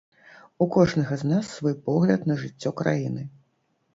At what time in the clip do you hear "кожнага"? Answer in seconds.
0.75-1.13